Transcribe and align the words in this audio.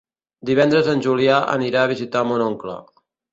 Divendres 0.49 0.89
en 0.93 1.03
Julià 1.07 1.35
anirà 1.57 1.85
a 1.85 1.91
visitar 1.93 2.25
mon 2.31 2.43
oncle. 2.49 2.81